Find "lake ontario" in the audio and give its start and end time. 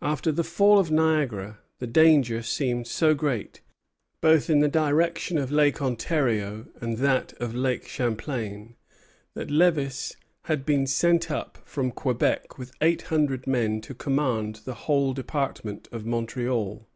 5.52-6.64